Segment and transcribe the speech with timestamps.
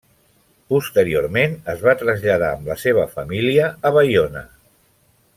[0.73, 4.43] Posteriorment es va traslladar amb la seva família a Baiona.